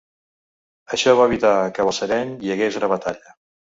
[0.97, 3.41] Això va evitar que a Balsareny hi hagués una batalla.